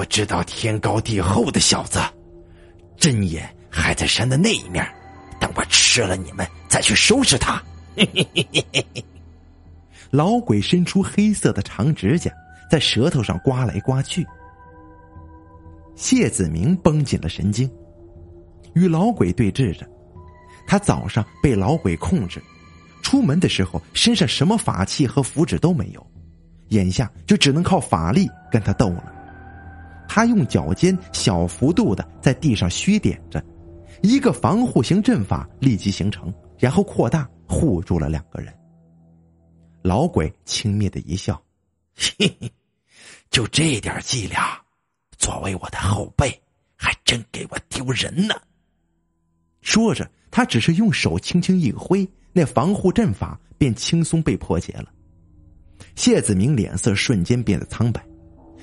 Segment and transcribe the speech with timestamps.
[0.00, 2.00] 不知道天高地厚的小子，
[2.96, 4.82] 针眼还在山的那一面，
[5.38, 7.62] 等我吃了你们再去收拾他。
[10.10, 12.32] 老鬼伸出黑色的长指甲，
[12.70, 14.26] 在舌头上刮来刮去。
[15.96, 17.70] 谢子明绷紧了神经，
[18.72, 19.86] 与老鬼对峙着。
[20.66, 22.42] 他早上被老鬼控制，
[23.02, 26.04] 出门的时候身上什么法器和符纸都没有，
[26.68, 29.12] 眼下就只能靠法力跟他斗了。
[30.12, 33.40] 他用脚尖小幅度的在地上虚点着，
[34.02, 38.52] 一个防护型阵法立即形成，然后扩大护住了两个人。
[39.82, 41.40] 老鬼轻蔑的一笑
[41.94, 42.52] ：“嘿嘿，
[43.30, 44.60] 就这点伎俩，
[45.16, 46.28] 作为我的后辈，
[46.74, 48.34] 还真给我丢人呢。”
[49.62, 54.86] 说着，他只是用手轻轻一挥，那防护阵法便轻松被破解了。
[55.94, 58.04] 谢子明脸色瞬间变得苍白。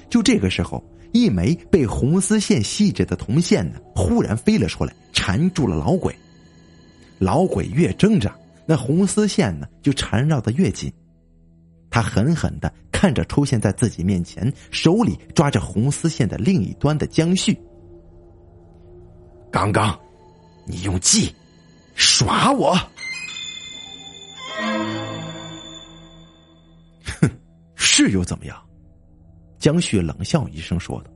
[0.09, 0.83] 就这个时候。
[1.11, 6.15] 一枚被红丝线系着的铜线呢，忽然飞了出来，缠住了老鬼。
[7.19, 10.91] 老鬼越挣扎，那红丝线呢就缠绕的越紧。
[11.89, 17.57] 他狠狠的看着出现在自己面前、手里抓着红丝线的另一端的江旭。
[19.51, 19.97] 刚刚，
[20.65, 21.33] 你用计
[21.95, 22.77] 耍我？
[27.19, 27.29] 哼，
[27.75, 28.61] 是又怎么样？
[29.67, 31.11] 江旭冷笑一声说道：“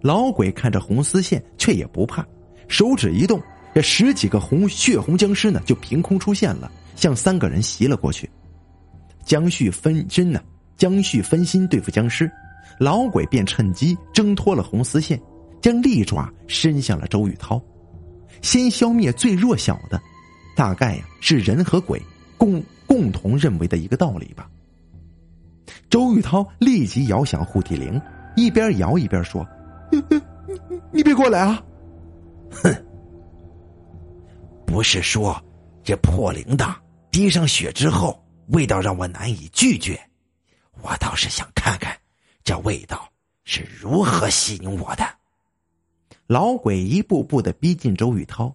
[0.00, 2.26] 老鬼看着红丝线，却也不怕，
[2.66, 3.38] 手指一动，
[3.74, 8.26] 这十几个红血红僵尸呢，就凭空出现了，向三个人袭了过去。
[9.22, 10.42] 江旭分身呢，
[10.78, 12.30] 江旭分心对付僵尸，
[12.78, 15.20] 老鬼便趁机挣脱了红丝线，
[15.60, 17.62] 将利爪伸向了周玉涛，
[18.40, 20.00] 先消灭最弱小的，
[20.56, 22.00] 大概呀是人和鬼
[22.38, 24.48] 共共同认为的一个道理吧。”
[25.90, 28.00] 周玉涛立即摇响护体铃，
[28.36, 29.46] 一边摇一边说
[29.90, 30.02] ：“你
[30.92, 31.62] 你别过来啊！”
[32.50, 32.74] 哼，
[34.66, 35.42] 不是说
[35.82, 36.74] 这破铃铛
[37.10, 40.00] 滴上血之后味道让我难以拒绝，
[40.82, 41.96] 我倒是想看看
[42.44, 43.08] 这味道
[43.44, 45.04] 是如何吸引我的。
[46.26, 48.54] 老鬼一步步的逼近周玉涛，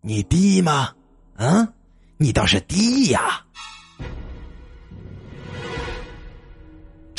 [0.00, 0.90] 你低吗？
[1.36, 1.66] 嗯，
[2.16, 3.44] 你倒是低呀！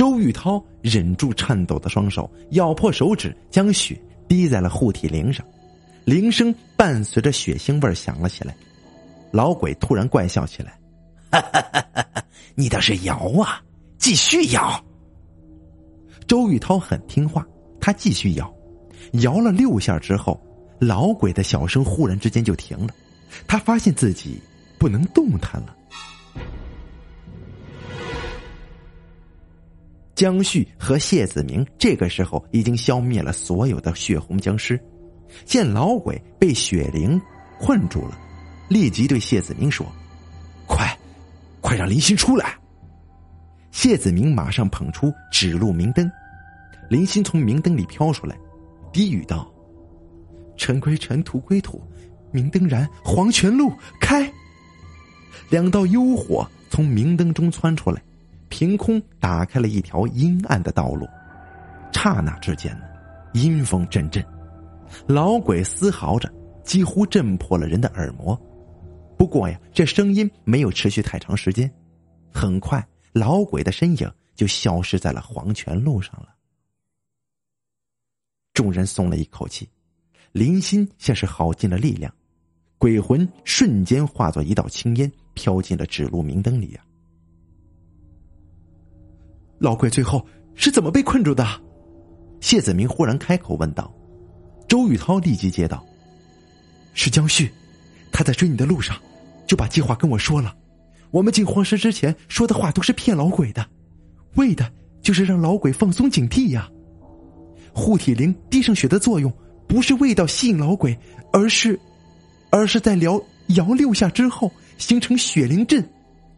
[0.02, 3.96] 周玉涛忍住颤抖的双手，咬破手指，将血
[4.28, 5.46] 滴在了护体铃上，
[6.06, 8.58] 铃声伴随着血腥味响了起来。
[9.30, 10.72] 老鬼突然怪笑起来
[11.32, 12.24] ：“哈哈哈哈
[12.56, 13.62] 你倒是摇啊，
[14.00, 14.84] 继续摇！”
[16.26, 17.46] 周玉涛很听话，
[17.80, 18.52] 他继续摇，
[19.22, 20.42] 摇了六下之后，
[20.80, 22.90] 老鬼的小声忽然之间就停了，
[23.46, 24.42] 他发现自己
[24.80, 25.78] 不能动弹了。
[30.22, 34.80] 江旭和谢子明这个时候已经消灭了所有的血红僵尸，
[35.46, 37.20] 见老鬼被雪灵
[37.60, 38.16] 困住了，
[38.70, 39.84] 立即对谢子明说
[40.70, 40.96] ：“快，
[41.60, 42.56] 快让林心出来！”
[43.74, 46.08] 谢子明马上捧出指路明灯，
[46.88, 48.38] 林心从明灯里飘出来，
[48.94, 49.52] 低语道
[50.56, 51.82] ：“尘归尘，土归土，
[52.32, 54.32] 明灯燃，黄泉路开。”
[55.50, 58.00] 两道幽火从明灯中窜出来。
[58.52, 61.08] 凭空打开了一条阴暗的道路，
[61.94, 62.84] 刹那之间呢，
[63.34, 64.24] 阴风阵阵，
[65.08, 68.40] 老鬼嘶嚎着，几乎震破了人的耳膜。
[69.18, 71.72] 不过呀，这声音没有持续太长时间，
[72.34, 76.28] 很快老鬼的身影就消失在了黄泉路上了。
[78.54, 79.68] 众人松了一口气，
[80.34, 82.14] 林心像是耗尽了力量，
[82.78, 86.82] 鬼魂瞬间化作一道青烟，飘进了指路明灯里呀。
[89.62, 91.46] 老鬼最后是怎么被困住的？
[92.40, 93.94] 谢子明忽然开口问道。
[94.68, 95.86] 周宇涛立即接道
[96.96, 97.48] ：“是江旭，
[98.12, 98.98] 他在追你的路上，
[99.46, 100.56] 就把计划跟我说了。
[101.12, 103.64] 我们进荒石之前说的话都是骗老鬼的，
[104.34, 104.68] 为的
[105.00, 106.68] 就是让老鬼放松警惕呀。
[107.72, 109.32] 护体灵滴上血的作用，
[109.68, 110.98] 不是味道吸引老鬼，
[111.32, 111.80] 而是，
[112.50, 115.88] 而是在摇摇六下之后形成血灵阵，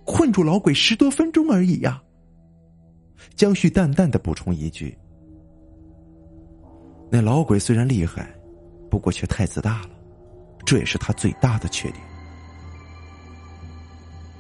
[0.04, 2.02] 困住老鬼十多分钟而已呀。”
[3.36, 4.98] 江旭淡淡的补充一句
[7.10, 8.34] ：“那老鬼虽然厉害，
[8.90, 9.90] 不过却太自大了，
[10.66, 12.04] 这也是他最大的缺点。”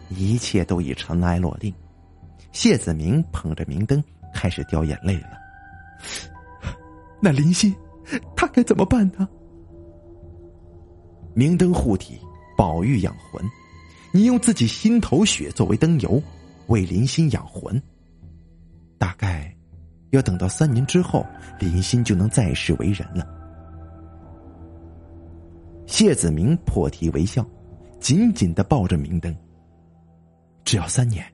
[0.09, 1.73] 一切都已尘埃落定，
[2.51, 4.03] 谢子明捧着明灯
[4.33, 5.37] 开始掉眼泪了。
[7.19, 7.73] 那林心，
[8.35, 9.27] 他该怎么办呢？
[11.33, 12.19] 明灯护体，
[12.55, 13.43] 宝玉养魂，
[14.11, 16.21] 你用自己心头血作为灯油，
[16.67, 17.81] 为林心养魂。
[19.03, 19.53] 大概，
[20.11, 21.27] 要等到三年之后，
[21.59, 23.27] 林欣就能再世为人了。
[25.85, 27.45] 谢子明破涕为笑，
[27.99, 29.35] 紧紧的抱着明灯。
[30.63, 31.29] 只要三年，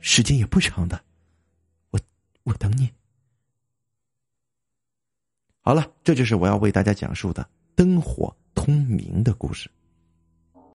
[0.00, 1.00] 时间也不长的，
[1.92, 2.00] 我
[2.42, 2.90] 我等你。
[5.60, 9.70] 好了，这就是我要为大家讲述的灯火通明的故事。